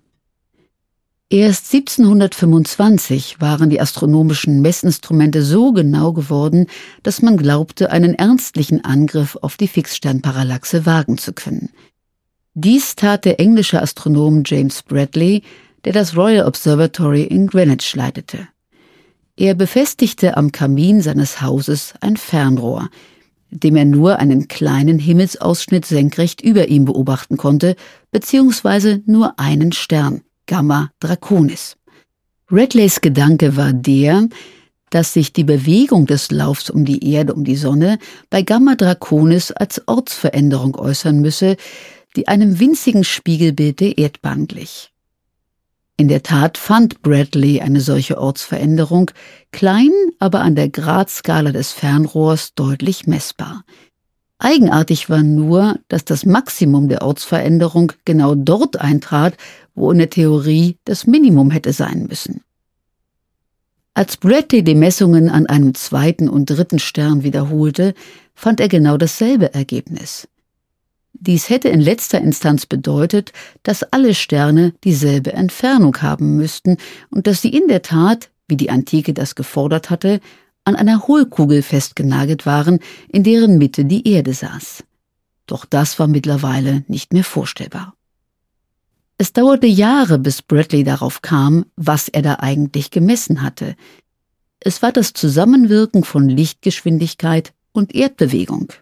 Erst 1.31 1.75
1725 1.75 3.41
waren 3.41 3.71
die 3.71 3.81
astronomischen 3.81 4.63
Messinstrumente 4.63 5.43
so 5.43 5.73
genau 5.73 6.13
geworden, 6.13 6.67
dass 7.03 7.23
man 7.23 7.37
glaubte, 7.37 7.91
einen 7.91 8.15
ernstlichen 8.15 8.85
Angriff 8.85 9.37
auf 9.41 9.57
die 9.57 9.69
Fixsternparallaxe 9.69 10.87
wagen 10.87 11.19
zu 11.19 11.33
können. 11.33 11.71
Dies 12.55 12.95
tat 12.95 13.25
der 13.25 13.41
englische 13.41 13.83
Astronom 13.83 14.43
James 14.45 14.83
Bradley, 14.83 15.43
der 15.85 15.93
das 15.93 16.17
Royal 16.17 16.47
Observatory 16.47 17.23
in 17.23 17.47
Greenwich 17.47 17.95
leitete. 17.95 18.49
Er 19.37 19.55
befestigte 19.55 20.37
am 20.37 20.53
Kamin 20.53 21.01
seines 21.01 21.41
Hauses 21.41 21.95
ein 22.01 22.17
Fernrohr, 22.17 22.91
dem 23.51 23.77
er 23.77 23.85
nur 23.85 24.19
einen 24.19 24.49
kleinen 24.49 24.99
Himmelsausschnitt 24.99 25.87
senkrecht 25.87 26.41
über 26.41 26.69
ihm 26.69 26.85
beobachten 26.85 27.37
konnte, 27.37 27.75
beziehungsweise 28.11 29.03
nur 29.07 29.39
einen 29.39 29.73
Stern, 29.73 30.23
Gamma 30.47 30.91
Draconis. 31.01 31.77
Radleys 32.51 33.01
Gedanke 33.01 33.57
war 33.57 33.73
der, 33.73 34.29
dass 34.91 35.13
sich 35.13 35.33
die 35.33 35.45
Bewegung 35.45 36.07
des 36.07 36.31
Laufs 36.31 36.69
um 36.69 36.85
die 36.85 37.13
Erde 37.13 37.33
um 37.33 37.45
die 37.45 37.57
Sonne 37.57 37.99
bei 38.29 38.43
Gamma 38.43 38.75
Draconis 38.75 39.53
als 39.53 39.87
Ortsveränderung 39.87 40.75
äußern 40.75 41.21
müsse, 41.21 41.57
die 42.17 42.27
einem 42.29 42.59
winzigen 42.59 43.05
Spiegelbild 43.05 43.81
der 43.81 43.99
Erdbahn 43.99 44.49
glich. 44.49 44.90
In 46.01 46.09
der 46.09 46.23
Tat 46.23 46.57
fand 46.57 47.03
Bradley 47.03 47.61
eine 47.61 47.83
solche 47.83 48.17
Ortsveränderung, 48.17 49.11
klein, 49.53 49.91
aber 50.19 50.41
an 50.41 50.55
der 50.55 50.71
Gradskala 50.71 51.53
des 51.53 51.73
Fernrohrs 51.73 52.55
deutlich 52.55 53.07
messbar. 53.07 53.67
Eigenartig 54.39 55.11
war 55.11 55.23
nur, 55.23 55.79
dass 55.89 56.07
das 56.07 56.25
Maximum 56.25 56.89
der 56.89 57.03
Ortsveränderung 57.03 57.93
genau 58.07 58.35
dort 58.35 58.81
eintrat, 58.81 59.37
wo 59.75 59.93
in 59.93 59.99
der 59.99 60.09
Theorie 60.09 60.79
das 60.87 61.07
Minimum 61.07 61.51
hätte 61.51 61.75
sein 61.75 62.07
müssen. 62.09 62.41
Als 63.93 64.17
Bradley 64.17 64.65
die 64.65 64.75
Messungen 64.75 65.29
an 65.29 65.45
einem 65.49 65.75
zweiten 65.75 66.31
und 66.31 66.49
dritten 66.49 66.79
Stern 66.79 67.25
wiederholte, 67.25 67.93
fand 68.35 68.59
er 68.61 68.69
genau 68.69 68.97
dasselbe 68.97 69.53
Ergebnis. 69.53 70.27
Dies 71.13 71.51
hätte 71.51 71.69
in 71.69 71.81
letzter 71.81 72.21
Instanz 72.21 72.67
bedeutet, 72.67 73.33
dass 73.63 73.83
alle 73.83 74.15
Sterne 74.15 74.73
dieselbe 74.85 75.33
Entfernung 75.33 76.01
haben 76.01 76.37
müssten 76.37 76.77
und 77.11 77.27
dass 77.27 77.43
sie 77.43 77.51
in 77.51 77.69
der 77.69 77.83
Tat, 77.83 78.31
wie 78.49 78.57
die 78.57 78.71
Antike 78.71 79.13
das 79.13 79.35
gefordert 79.35 79.91
hatte, 79.91 80.21
an 80.65 80.77
einer 80.77 81.07
Hohlkugel 81.07 81.63
festgenagelt 81.63 82.47
waren, 82.47 82.79
in 83.09 83.23
deren 83.23 83.59
Mitte 83.59 83.85
die 83.85 84.09
Erde 84.09 84.33
saß. 84.33 84.85
Doch 85.47 85.65
das 85.65 85.99
war 85.99 86.07
mittlerweile 86.07 86.85
nicht 86.87 87.13
mehr 87.13 87.25
vorstellbar. 87.25 87.95
Es 89.19 89.33
dauerte 89.35 89.67
Jahre, 89.67 90.19
bis 90.19 90.41
Bradley 90.41 90.85
darauf 90.85 91.21
kam, 91.21 91.67
was 91.77 92.09
er 92.09 92.23
da 92.23 92.37
eigentlich 92.37 92.91
gemessen 92.91 93.43
hatte. 93.43 93.77
Es 94.61 94.81
war 94.81 94.93
das 94.93 95.13
Zusammenwirken 95.13 96.05
von 96.05 96.29
Lichtgeschwindigkeit 96.29 97.53
und 97.73 97.95
Erdbewegung. 97.95 98.73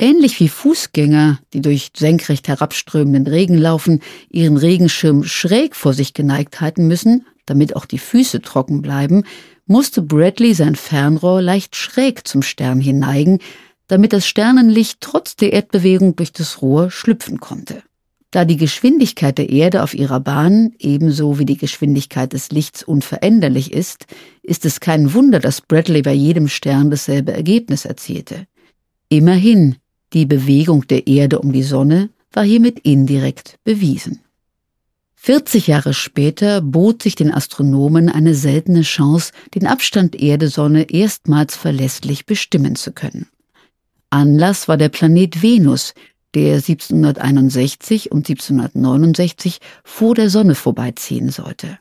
Ähnlich 0.00 0.38
wie 0.38 0.48
Fußgänger, 0.48 1.40
die 1.52 1.60
durch 1.60 1.90
senkrecht 1.96 2.46
herabströmenden 2.46 3.26
Regen 3.26 3.58
laufen, 3.58 4.00
ihren 4.30 4.56
Regenschirm 4.56 5.24
schräg 5.24 5.74
vor 5.74 5.92
sich 5.92 6.14
geneigt 6.14 6.60
halten 6.60 6.86
müssen, 6.86 7.26
damit 7.46 7.74
auch 7.74 7.84
die 7.84 7.98
Füße 7.98 8.40
trocken 8.40 8.80
bleiben, 8.80 9.24
musste 9.66 10.00
Bradley 10.00 10.54
sein 10.54 10.76
Fernrohr 10.76 11.42
leicht 11.42 11.74
schräg 11.74 12.28
zum 12.28 12.42
Stern 12.42 12.80
hinneigen, 12.80 13.40
damit 13.88 14.12
das 14.12 14.26
Sternenlicht 14.28 15.00
trotz 15.00 15.34
der 15.34 15.52
Erdbewegung 15.52 16.14
durch 16.14 16.32
das 16.32 16.62
Rohr 16.62 16.92
schlüpfen 16.92 17.40
konnte. 17.40 17.82
Da 18.30 18.44
die 18.44 18.58
Geschwindigkeit 18.58 19.36
der 19.36 19.48
Erde 19.48 19.82
auf 19.82 19.94
ihrer 19.94 20.20
Bahn 20.20 20.74
ebenso 20.78 21.38
wie 21.38 21.46
die 21.46 21.56
Geschwindigkeit 21.56 22.34
des 22.34 22.50
Lichts 22.50 22.84
unveränderlich 22.84 23.72
ist, 23.72 24.06
ist 24.42 24.64
es 24.64 24.78
kein 24.80 25.12
Wunder, 25.14 25.40
dass 25.40 25.62
Bradley 25.62 26.02
bei 26.02 26.12
jedem 26.12 26.46
Stern 26.46 26.90
dasselbe 26.90 27.32
Ergebnis 27.32 27.84
erzielte. 27.84 28.46
Immerhin, 29.08 29.76
die 30.12 30.26
Bewegung 30.26 30.86
der 30.86 31.06
Erde 31.06 31.38
um 31.38 31.52
die 31.52 31.62
Sonne 31.62 32.10
war 32.32 32.44
hiermit 32.44 32.78
indirekt 32.80 33.58
bewiesen. 33.64 34.20
40 35.16 35.66
Jahre 35.66 35.94
später 35.94 36.60
bot 36.60 37.02
sich 37.02 37.16
den 37.16 37.34
Astronomen 37.34 38.08
eine 38.08 38.34
seltene 38.34 38.82
Chance, 38.82 39.32
den 39.54 39.66
Abstand 39.66 40.14
Erde-Sonne 40.14 40.90
erstmals 40.90 41.56
verlässlich 41.56 42.24
bestimmen 42.24 42.76
zu 42.76 42.92
können. 42.92 43.26
Anlass 44.10 44.68
war 44.68 44.76
der 44.76 44.88
Planet 44.88 45.42
Venus, 45.42 45.92
der 46.34 46.56
1761 46.56 48.12
und 48.12 48.28
1769 48.28 49.60
vor 49.82 50.14
der 50.14 50.30
Sonne 50.30 50.54
vorbeiziehen 50.54 51.30
sollte. 51.30 51.78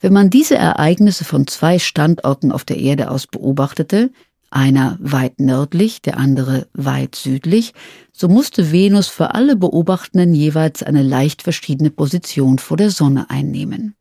Wenn 0.00 0.12
man 0.12 0.30
diese 0.30 0.56
Ereignisse 0.56 1.24
von 1.24 1.46
zwei 1.46 1.78
Standorten 1.78 2.50
auf 2.50 2.64
der 2.64 2.78
Erde 2.78 3.10
aus 3.10 3.26
beobachtete, 3.26 4.10
einer 4.52 4.98
weit 5.00 5.40
nördlich, 5.40 6.02
der 6.02 6.18
andere 6.18 6.68
weit 6.74 7.14
südlich, 7.14 7.72
so 8.12 8.28
musste 8.28 8.72
Venus 8.72 9.08
für 9.08 9.34
alle 9.34 9.56
Beobachtenden 9.56 10.34
jeweils 10.34 10.82
eine 10.82 11.02
leicht 11.02 11.42
verschiedene 11.42 11.90
Position 11.90 12.58
vor 12.58 12.76
der 12.76 12.90
Sonne 12.90 13.30
einnehmen. 13.30 13.94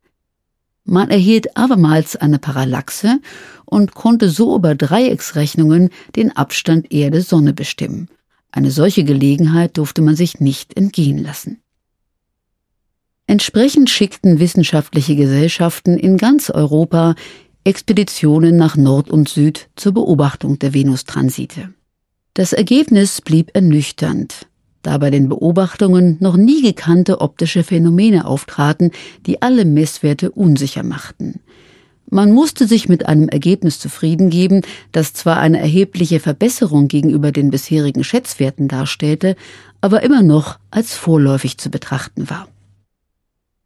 Man 0.84 1.10
erhielt 1.10 1.56
abermals 1.58 2.16
eine 2.16 2.40
Parallaxe 2.40 3.20
und 3.66 3.94
konnte 3.94 4.30
so 4.30 4.56
über 4.56 4.76
Dreiecksrechnungen 4.76 5.90
den 6.16 6.36
Abstand 6.36 6.92
Erde-Sonne 6.92 7.54
bestimmen. 7.54 8.10
Eine 8.52 8.72
solche 8.72 9.04
Gelegenheit 9.04 9.78
durfte 9.78 10.02
man 10.02 10.16
sich 10.16 10.40
nicht 10.40 10.76
entgehen 10.76 11.18
lassen. 11.18 11.62
Entsprechend 13.28 13.90
schickten 13.90 14.40
wissenschaftliche 14.40 15.16
Gesellschaften 15.16 15.98
in 15.98 16.18
ganz 16.18 16.50
Europa 16.50 17.16
Expeditionen 17.64 18.58
nach 18.58 18.76
Nord 18.76 19.12
und 19.12 19.30
Süd 19.30 19.70
zur 19.76 19.94
Beobachtung 19.94 20.58
der 20.58 20.74
Venustransite. 20.74 21.70
Das 22.34 22.54
Ergebnis 22.54 23.22
blieb 23.22 23.52
ernüchternd, 23.54 24.48
da 24.82 24.98
bei 24.98 25.12
den 25.12 25.30
Beobachtungen 25.30 26.18
noch 26.20 26.38
nie 26.38 26.64
gekannte 26.64 27.22
optische 27.22 27.64
Phänomene 27.64 28.26
auftraten, 28.26 28.90
die 29.28 29.44
alle 29.44 29.66
Messwerte 29.66 30.32
unsicher 30.32 30.82
machten. 30.82 31.40
Man 32.10 32.32
musste 32.32 32.66
sich 32.66 32.90
mit 32.90 33.06
einem 33.06 33.30
Ergebnis 33.30 33.80
zufrieden 33.80 34.32
geben, 34.32 34.62
das 34.92 35.14
zwar 35.14 35.38
eine 35.38 35.60
erhebliche 35.60 36.20
Verbesserung 36.20 36.88
gegenüber 36.88 37.32
den 37.32 37.52
bisherigen 37.52 38.04
Schätzwerten 38.04 38.70
darstellte, 38.70 39.36
aber 39.82 40.02
immer 40.02 40.24
noch 40.24 40.58
als 40.72 40.96
vorläufig 40.96 41.60
zu 41.60 41.70
betrachten 41.70 42.28
war. 42.28 42.48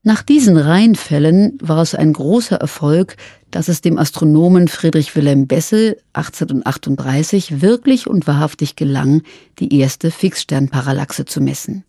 Nach 0.08 0.22
diesen 0.22 0.56
Reihenfällen 0.56 1.58
war 1.64 1.82
es 1.82 1.96
ein 1.96 2.14
großer 2.14 2.58
Erfolg, 2.58 3.18
dass 3.50 3.70
es 3.70 3.82
dem 3.82 3.98
Astronomen 3.98 4.68
Friedrich 4.68 5.16
Wilhelm 5.16 5.48
Bessel 5.48 5.98
1838 6.14 7.60
wirklich 7.60 8.06
und 8.06 8.28
wahrhaftig 8.28 8.76
gelang, 8.76 9.24
die 9.58 9.80
erste 9.80 10.12
Fixsternparallaxe 10.12 11.26
zu 11.26 11.42
messen. 11.42 11.86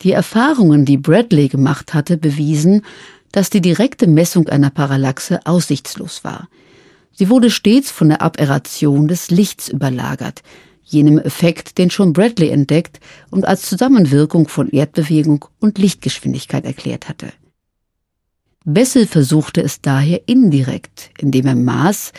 Die 0.00 0.12
Erfahrungen, 0.12 0.86
die 0.86 0.96
Bradley 0.96 1.48
gemacht 1.48 1.92
hatte, 1.92 2.16
bewiesen, 2.16 2.80
dass 3.32 3.50
die 3.50 3.60
direkte 3.60 4.06
Messung 4.06 4.48
einer 4.48 4.70
Parallaxe 4.70 5.40
aussichtslos 5.44 6.24
war. 6.24 6.48
Sie 7.12 7.28
wurde 7.28 7.50
stets 7.50 7.90
von 7.90 8.08
der 8.08 8.22
Aberration 8.22 9.08
des 9.08 9.30
Lichts 9.30 9.68
überlagert, 9.68 10.42
jenem 10.86 11.18
Effekt, 11.18 11.78
den 11.78 11.90
schon 11.90 12.12
Bradley 12.12 12.48
entdeckt 12.48 13.00
und 13.30 13.44
als 13.44 13.62
Zusammenwirkung 13.62 14.48
von 14.48 14.70
Erdbewegung 14.70 15.44
und 15.60 15.78
Lichtgeschwindigkeit 15.78 16.64
erklärt 16.64 17.08
hatte. 17.08 17.32
Bessel 18.64 19.06
versuchte 19.06 19.62
es 19.62 19.80
daher 19.80 20.22
indirekt, 20.26 21.10
indem 21.18 21.46
er 21.46 21.54
maß, 21.56 22.12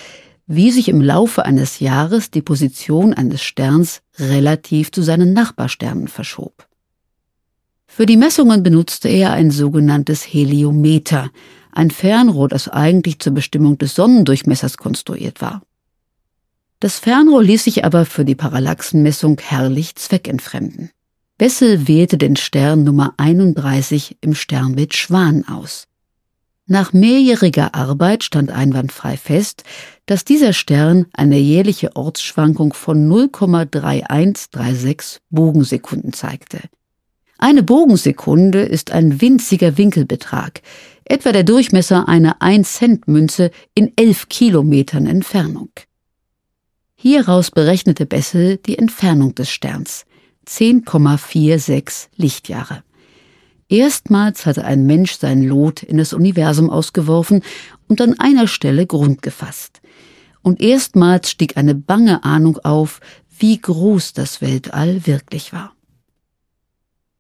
wie 0.47 0.71
sich 0.71 0.87
im 0.87 1.01
Laufe 1.01 1.45
eines 1.45 1.79
Jahres 1.79 2.31
die 2.31 2.41
Position 2.41 3.13
eines 3.13 3.41
Sterns 3.41 4.01
relativ 4.17 4.91
zu 4.91 5.01
seinen 5.01 5.33
Nachbarsternen 5.33 6.07
verschob. 6.07 6.67
Für 7.85 8.05
die 8.05 8.17
Messungen 8.17 8.63
benutzte 8.63 9.09
er 9.09 9.33
ein 9.33 9.49
sogenanntes 9.49 10.23
Heliometer, 10.23 11.31
ein 11.71 11.91
Fernrohr, 11.91 12.47
das 12.47 12.69
eigentlich 12.69 13.19
zur 13.19 13.33
Bestimmung 13.33 13.77
des 13.77 13.95
Sonnendurchmessers 13.95 14.77
konstruiert 14.77 15.41
war. 15.41 15.61
Das 16.79 16.99
Fernrohr 16.99 17.43
ließ 17.43 17.63
sich 17.63 17.85
aber 17.85 18.05
für 18.05 18.23
die 18.23 18.35
Parallaxenmessung 18.35 19.39
herrlich 19.41 19.95
zweckentfremden. 19.95 20.91
Bessel 21.39 21.87
wählte 21.87 22.19
den 22.19 22.35
Stern 22.35 22.83
Nummer 22.83 23.15
31 23.17 24.17
im 24.21 24.35
Sternbild 24.35 24.95
Schwan 24.95 25.43
aus. 25.47 25.87
Nach 26.67 26.93
mehrjähriger 26.93 27.73
Arbeit 27.73 28.23
stand 28.23 28.51
einwandfrei 28.51 29.17
fest, 29.17 29.63
dass 30.05 30.23
dieser 30.23 30.53
Stern 30.53 31.07
eine 31.13 31.39
jährliche 31.39 31.95
Ortsschwankung 31.95 32.73
von 32.73 33.09
0,3136 33.09 35.17
Bogensekunden 35.31 36.13
zeigte. 36.13 36.59
Eine 37.39 37.63
Bogensekunde 37.63 38.61
ist 38.63 38.91
ein 38.91 39.19
winziger 39.21 39.77
Winkelbetrag, 39.77 40.61
etwa 41.05 41.31
der 41.31 41.43
Durchmesser 41.43 42.07
einer 42.07 42.39
1-Cent-Münze 42.41 43.49
in 43.73 43.93
11 43.95 44.29
Kilometern 44.29 45.07
Entfernung. 45.07 45.69
Hieraus 46.99 47.51
berechnete 47.51 48.07
Bessel 48.07 48.57
die 48.57 48.79
Entfernung 48.79 49.35
des 49.35 49.51
Sterns, 49.51 50.07
10,46 50.47 52.07
Lichtjahre. 52.15 52.81
Erstmals 53.69 54.47
hatte 54.47 54.65
ein 54.65 54.87
Mensch 54.87 55.19
sein 55.19 55.43
Lot 55.43 55.83
in 55.83 55.97
das 55.97 56.11
Universum 56.13 56.71
ausgeworfen 56.71 57.43
und 57.87 58.01
an 58.01 58.19
einer 58.19 58.47
Stelle 58.47 58.87
Grund 58.87 59.21
gefasst. 59.21 59.81
Und 60.41 60.59
erstmals 60.59 61.29
stieg 61.29 61.55
eine 61.55 61.75
bange 61.75 62.23
Ahnung 62.23 62.57
auf, 62.63 62.99
wie 63.37 63.59
groß 63.61 64.13
das 64.13 64.41
Weltall 64.41 65.05
wirklich 65.05 65.53
war. 65.53 65.75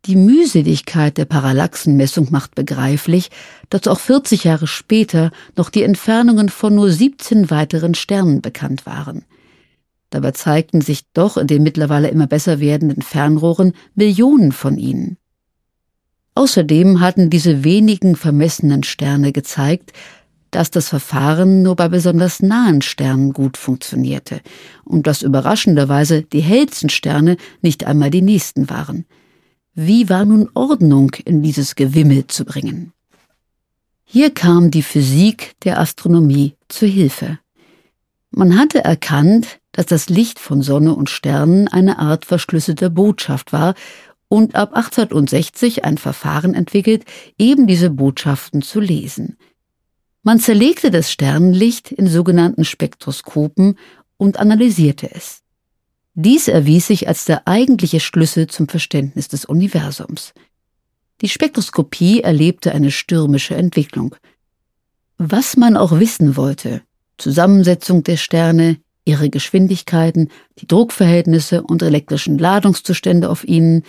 Die 0.05 0.15
Mühseligkeit 0.15 1.19
der 1.19 1.25
Parallaxenmessung 1.25 2.29
macht 2.31 2.55
begreiflich, 2.55 3.29
dass 3.69 3.87
auch 3.87 3.99
40 3.99 4.45
Jahre 4.45 4.65
später 4.65 5.29
noch 5.55 5.69
die 5.69 5.83
Entfernungen 5.83 6.49
von 6.49 6.73
nur 6.73 6.89
17 6.89 7.51
weiteren 7.51 7.93
Sternen 7.93 8.41
bekannt 8.41 8.87
waren. 8.87 9.23
Dabei 10.09 10.31
zeigten 10.31 10.81
sich 10.81 11.03
doch 11.13 11.37
in 11.37 11.47
den 11.47 11.63
mittlerweile 11.63 12.09
immer 12.09 12.27
besser 12.27 12.59
werdenden 12.59 13.01
Fernrohren 13.01 13.73
Millionen 13.95 14.51
von 14.51 14.77
ihnen. 14.77 15.17
Außerdem 16.35 16.99
hatten 17.01 17.29
diese 17.29 17.63
wenigen 17.63 18.15
vermessenen 18.15 18.83
Sterne 18.83 19.31
gezeigt, 19.31 19.91
dass 20.51 20.71
das 20.71 20.89
Verfahren 20.89 21.61
nur 21.61 21.75
bei 21.75 21.89
besonders 21.89 22.41
nahen 22.41 22.81
Sternen 22.81 23.33
gut 23.33 23.57
funktionierte 23.57 24.41
und 24.85 25.07
dass 25.07 25.21
überraschenderweise 25.21 26.23
die 26.23 26.39
hellsten 26.39 26.89
Sterne 26.89 27.37
nicht 27.61 27.85
einmal 27.85 28.11
die 28.11 28.21
nächsten 28.21 28.69
waren. 28.69 29.05
Wie 29.73 30.09
war 30.09 30.25
nun 30.25 30.49
Ordnung 30.53 31.11
in 31.25 31.43
dieses 31.43 31.75
Gewimmel 31.75 32.27
zu 32.27 32.45
bringen? 32.45 32.93
Hier 34.05 34.33
kam 34.33 34.71
die 34.71 34.83
Physik 34.83 35.55
der 35.63 35.79
Astronomie 35.79 36.55
zu 36.69 36.85
Hilfe. 36.85 37.39
Man 38.31 38.57
hatte 38.57 38.83
erkannt, 38.83 39.59
dass 39.71 39.85
das 39.85 40.09
Licht 40.09 40.39
von 40.39 40.61
Sonne 40.61 40.95
und 40.95 41.09
Sternen 41.09 41.67
eine 41.67 41.99
Art 41.99 42.25
verschlüsselter 42.25 42.89
Botschaft 42.89 43.53
war 43.53 43.75
und 44.27 44.55
ab 44.55 44.73
1860 44.73 45.85
ein 45.85 45.97
Verfahren 45.97 46.53
entwickelt, 46.53 47.05
eben 47.37 47.67
diese 47.67 47.89
Botschaften 47.89 48.61
zu 48.61 48.79
lesen. 48.79 49.37
Man 50.23 50.39
zerlegte 50.39 50.91
das 50.91 51.11
Sternenlicht 51.11 51.91
in 51.91 52.07
sogenannten 52.07 52.65
Spektroskopen 52.65 53.77
und 54.17 54.39
analysierte 54.39 55.09
es. 55.13 55.43
Dies 56.15 56.47
erwies 56.47 56.87
sich 56.87 57.07
als 57.07 57.25
der 57.25 57.47
eigentliche 57.47 57.99
Schlüssel 57.99 58.47
zum 58.47 58.67
Verständnis 58.67 59.27
des 59.27 59.45
Universums. 59.45 60.33
Die 61.21 61.29
Spektroskopie 61.29 62.21
erlebte 62.21 62.73
eine 62.73 62.91
stürmische 62.91 63.55
Entwicklung. 63.55 64.15
Was 65.17 65.57
man 65.57 65.77
auch 65.77 65.99
wissen 65.99 66.35
wollte, 66.35 66.81
Zusammensetzung 67.17 68.03
der 68.03 68.17
Sterne, 68.17 68.77
ihre 69.07 69.29
Geschwindigkeiten, 69.29 70.29
die 70.59 70.67
Druckverhältnisse 70.67 71.63
und 71.63 71.81
elektrischen 71.81 72.37
Ladungszustände 72.37 73.29
auf 73.29 73.47
ihnen, 73.47 73.83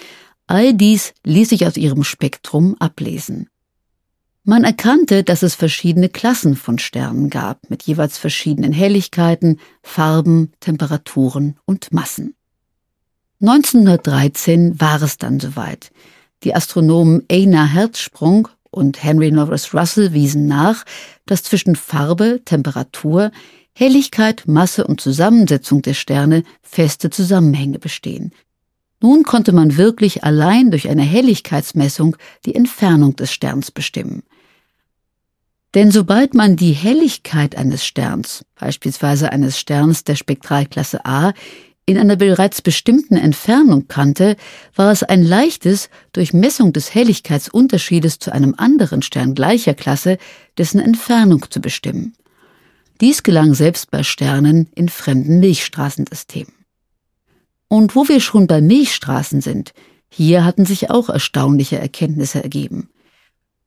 All 0.49 0.73
dies 0.73 1.13
ließ 1.25 1.51
sich 1.51 1.67
aus 1.67 1.77
ihrem 1.77 2.03
Spektrum 2.05 2.75
ablesen. 2.79 3.51
Man 4.45 4.65
erkannte, 4.65 5.23
dass 5.23 5.43
es 5.43 5.55
verschiedene 5.55 6.09
Klassen 6.09 6.57
von 6.57 6.79
Sternen 6.79 7.29
gab, 7.29 7.69
mit 7.69 7.83
jeweils 7.83 8.17
verschiedenen 8.17 8.73
Helligkeiten, 8.73 9.61
Farben, 9.83 10.53
Temperaturen 10.61 11.59
und 11.67 11.93
Massen. 11.93 12.35
1913 13.43 14.81
war 14.81 15.03
es 15.03 15.19
dann 15.19 15.39
soweit. 15.39 15.91
Die 16.45 16.55
Astronomen 16.55 17.25
Einar 17.31 17.67
Herzsprung 17.67 18.49
und 18.71 19.03
Henry 19.03 19.31
Norris 19.31 19.75
Russell 19.75 20.15
wiesen 20.15 20.47
nach, 20.47 20.85
dass 21.27 21.43
zwischen 21.43 21.77
Farbe, 21.77 22.41
Temperatur, 22.43 23.33
Helligkeit, 23.79 24.43
Masse 24.49 24.89
und 24.89 25.01
Zusammensetzung 25.01 25.83
der 25.83 25.95
Sterne 25.95 26.43
feste 26.63 27.11
Zusammenhänge 27.11 27.79
bestehen, 27.79 28.33
nun 29.01 29.23
konnte 29.23 29.53
man 29.53 29.77
wirklich 29.77 30.25
allein 30.25 30.73
durch 30.73 30.89
eine 30.89 31.05
Helligkeitsmessung 31.05 32.17
die 32.45 32.57
Entfernung 32.57 33.15
des 33.15 33.31
Sterns 33.31 33.71
bestimmen. 33.71 34.25
Denn 35.77 35.93
sobald 35.93 36.35
man 36.35 36.57
die 36.57 36.73
Helligkeit 36.73 37.57
eines 37.57 37.87
Sterns, 37.87 38.45
beispielsweise 38.57 39.31
eines 39.31 39.61
Sterns 39.61 40.03
der 40.03 40.17
Spektralklasse 40.17 41.07
A, 41.07 41.33
in 41.87 41.99
einer 41.99 42.17
bereits 42.17 42.61
bestimmten 42.63 43.17
Entfernung 43.17 43.87
kannte, 43.87 44.37
war 44.75 44.91
es 44.91 45.05
ein 45.05 45.23
leichtes, 45.23 45.89
durch 46.13 46.33
Messung 46.33 46.73
des 46.73 46.93
Helligkeitsunterschiedes 46.97 48.19
zu 48.19 48.33
einem 48.33 48.57
anderen 48.59 49.03
Stern 49.03 49.37
gleicher 49.37 49.75
Klasse 49.75 50.19
dessen 50.59 50.81
Entfernung 50.81 51.47
zu 51.49 51.61
bestimmen. 51.61 52.15
Dies 53.01 53.23
gelang 53.23 53.55
selbst 53.55 53.91
bei 53.91 54.03
Sternen 54.03 54.69
in 54.75 54.89
fremden 54.89 55.41
Milchstraßensystemen. 55.41 56.53
Und 57.69 57.95
wo 57.95 58.09
wir 58.09 58.21
schon 58.21 58.47
bei 58.47 58.61
Milchstraßen 58.61 59.41
sind, 59.41 59.73
hier 60.09 60.45
hatten 60.45 60.65
sich 60.65 60.91
auch 60.91 61.09
erstaunliche 61.09 61.79
Erkenntnisse 61.79 62.43
ergeben. 62.43 62.89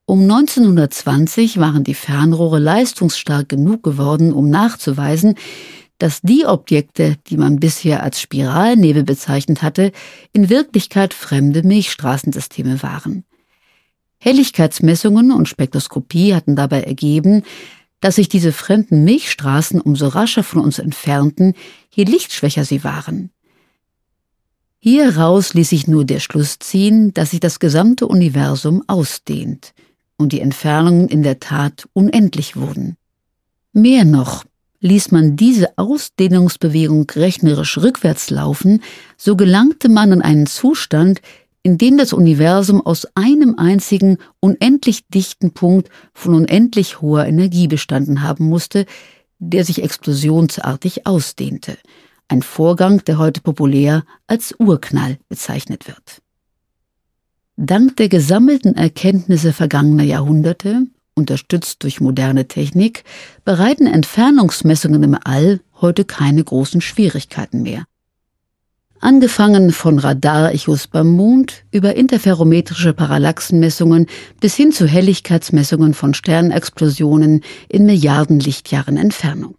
Um 0.06 0.24
1920 0.24 1.60
waren 1.60 1.84
die 1.84 1.94
Fernrohre 1.94 2.60
leistungsstark 2.60 3.48
genug 3.48 3.84
geworden, 3.84 4.34
um 4.34 4.50
nachzuweisen, 4.50 5.36
dass 6.00 6.22
die 6.22 6.46
Objekte, 6.46 7.16
die 7.28 7.38
man 7.38 7.60
bisher 7.60 8.02
als 8.02 8.20
Spiralnebel 8.20 9.04
bezeichnet 9.04 9.62
hatte, 9.62 9.92
in 10.34 10.50
Wirklichkeit 10.50 11.14
fremde 11.14 11.62
Milchstraßensysteme 11.62 12.82
waren. 12.82 13.24
Helligkeitsmessungen 14.18 15.32
und 15.32 15.48
Spektroskopie 15.48 16.34
hatten 16.34 16.56
dabei 16.56 16.82
ergeben, 16.82 17.44
dass 18.02 18.16
sich 18.16 18.28
diese 18.28 18.52
fremden 18.52 19.04
Milchstraßen 19.06 19.80
umso 19.80 20.08
rascher 20.08 20.44
von 20.44 20.62
uns 20.62 20.80
entfernten, 20.80 21.54
je 21.92 22.04
lichtschwächer 22.04 22.66
sie 22.66 22.84
waren. 22.84 23.30
Hieraus 24.80 25.54
ließ 25.54 25.70
sich 25.70 25.88
nur 25.88 26.06
der 26.06 26.20
Schluss 26.20 26.58
ziehen, 26.58 27.14
dass 27.14 27.32
sich 27.32 27.40
das 27.40 27.60
gesamte 27.60 28.08
Universum 28.08 28.84
ausdehnt 28.88 29.74
und 30.18 30.34
die 30.34 30.42
Entfernungen 30.42 31.08
in 31.08 31.22
der 31.24 31.40
Tat 31.40 31.88
unendlich 31.94 32.56
wurden. 32.56 32.98
Mehr 33.74 34.06
noch, 34.06 34.44
ließ 34.82 35.12
man 35.12 35.36
diese 35.36 35.78
Ausdehnungsbewegung 35.78 37.10
rechnerisch 37.12 37.78
rückwärts 37.78 38.32
laufen, 38.32 38.82
so 39.18 39.36
gelangte 39.36 39.88
man 39.88 40.12
in 40.12 40.22
einen 40.22 40.48
Zustand, 40.48 41.22
in 41.64 41.78
dem 41.78 41.98
das 41.98 42.14
Universum 42.14 42.86
aus 42.86 43.08
einem 43.16 43.56
einzigen 43.58 44.18
unendlich 44.40 45.08
dichten 45.08 45.52
Punkt 45.52 45.90
von 46.14 46.34
unendlich 46.34 47.02
hoher 47.02 47.26
Energie 47.26 47.68
bestanden 47.68 48.24
haben 48.24 48.46
musste, 48.46 48.86
der 49.40 49.66
sich 49.66 49.84
explosionsartig 49.84 51.06
ausdehnte– 51.06 51.78
ein 52.32 52.42
Vorgang, 52.42 53.04
der 53.04 53.18
heute 53.18 53.42
populär 53.42 54.06
als 54.26 54.56
Urknall 54.58 55.20
bezeichnet 55.28 55.88
wird. 55.88 56.22
Dank 57.58 57.98
der 57.98 58.08
gesammelten 58.08 58.76
Erkenntnisse 58.76 59.52
vergangener 59.52 60.04
Jahrhunderte, 60.04 60.86
unterstützt 61.14 61.84
durch 61.84 62.00
moderne 62.00 62.48
Technik, 62.48 63.04
bereiten 63.44 63.86
Entfernungsmessungen 63.86 65.04
im 65.04 65.18
All 65.22 65.60
heute 65.82 66.06
keine 66.06 66.44
großen 66.44 66.80
Schwierigkeiten 66.80 67.62
mehr. 67.64 67.84
Angefangen 69.04 69.72
von 69.72 69.98
Radarechos 69.98 70.86
beim 70.86 71.08
Mond 71.08 71.64
über 71.72 71.96
interferometrische 71.96 72.94
Parallaxenmessungen 72.94 74.06
bis 74.40 74.56
hin 74.56 74.72
zu 74.72 74.86
Helligkeitsmessungen 74.86 75.96
von 75.96 76.14
Sternexplosionen 76.14 77.42
in 77.68 77.88
Milliarden 77.88 78.40
Lichtjahren 78.40 78.98
Entfernung. 78.98 79.56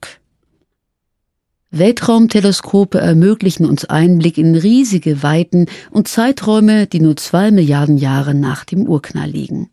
Weltraumteleskope 1.73 3.01
ermöglichen 3.01 3.67
uns 3.67 3.85
Einblick 3.85 4.39
in 4.39 4.55
riesige 4.55 5.25
Weiten 5.25 5.67
und 5.91 6.07
Zeiträume, 6.07 6.87
die 6.87 7.01
nur 7.01 7.17
zwei 7.17 7.51
Milliarden 7.51 7.99
Jahre 7.99 8.35
nach 8.35 8.65
dem 8.65 8.87
Urknall 8.87 9.31
liegen. 9.31 9.71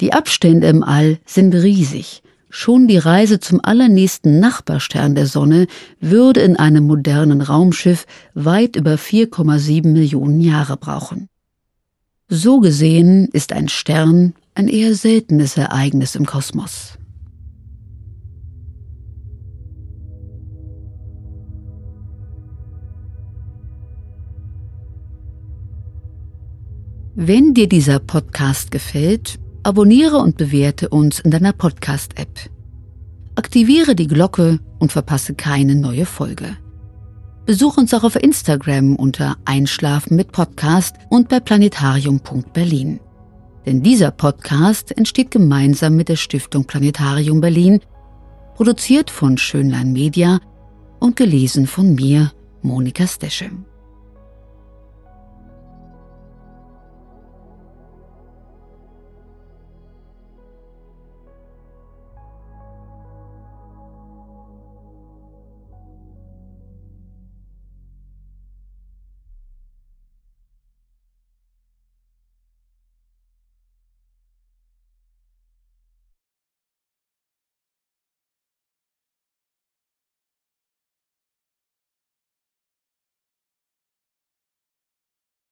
Die 0.00 0.12
Abstände 0.12 0.68
im 0.68 0.84
All 0.84 1.18
sind 1.26 1.52
riesig. 1.52 2.22
Schon 2.54 2.86
die 2.86 2.98
Reise 2.98 3.40
zum 3.40 3.64
allernächsten 3.64 4.38
Nachbarstern 4.38 5.14
der 5.14 5.26
Sonne 5.26 5.68
würde 6.00 6.40
in 6.40 6.58
einem 6.58 6.86
modernen 6.86 7.40
Raumschiff 7.40 8.04
weit 8.34 8.76
über 8.76 8.96
4,7 8.96 9.88
Millionen 9.88 10.38
Jahre 10.42 10.76
brauchen. 10.76 11.30
So 12.28 12.60
gesehen 12.60 13.28
ist 13.32 13.54
ein 13.54 13.70
Stern 13.70 14.34
ein 14.54 14.68
eher 14.68 14.94
seltenes 14.94 15.56
Ereignis 15.56 16.14
im 16.14 16.26
Kosmos. 16.26 16.98
Wenn 27.14 27.54
dir 27.54 27.66
dieser 27.66 27.98
Podcast 27.98 28.70
gefällt, 28.70 29.38
abonniere 29.62 30.18
und 30.18 30.36
bewerte 30.36 30.88
uns 30.88 31.20
in 31.20 31.30
deiner 31.30 31.52
Podcast-App. 31.52 32.50
Aktiviere 33.34 33.94
die 33.94 34.08
Glocke 34.08 34.58
und 34.78 34.92
verpasse 34.92 35.34
keine 35.34 35.74
neue 35.74 36.06
Folge. 36.06 36.56
Besuch 37.46 37.76
uns 37.76 37.92
auch 37.94 38.04
auf 38.04 38.16
Instagram 38.16 38.94
unter 38.96 39.36
Einschlafen 39.44 40.16
mit 40.16 40.32
Podcast 40.32 40.96
und 41.10 41.28
bei 41.28 41.40
planetarium.berlin. 41.40 43.00
Denn 43.66 43.82
dieser 43.82 44.10
Podcast 44.10 44.96
entsteht 44.96 45.30
gemeinsam 45.30 45.96
mit 45.96 46.08
der 46.08 46.16
Stiftung 46.16 46.64
Planetarium 46.64 47.40
Berlin, 47.40 47.80
produziert 48.54 49.10
von 49.10 49.38
Schönlein 49.38 49.92
Media 49.92 50.40
und 51.00 51.16
gelesen 51.16 51.66
von 51.66 51.94
mir, 51.94 52.32
Monika 52.62 53.06
Steschem. 53.06 53.64